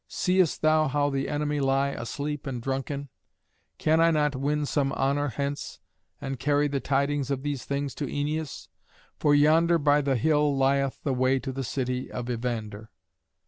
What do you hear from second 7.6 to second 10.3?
things to Æneas? For yonder by the